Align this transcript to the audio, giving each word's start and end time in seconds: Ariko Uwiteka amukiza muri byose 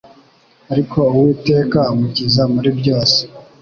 Ariko 0.71 0.97
Uwiteka 1.17 1.77
amukiza 1.91 2.43
muri 2.53 2.69
byose 2.79 3.19